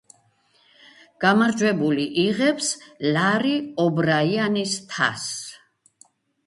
გამარჯვებული 1.25 2.07
იღებს 2.23 2.71
ლარი 3.19 3.55
ობრაიანის 3.87 4.77
თასს. 4.89 5.39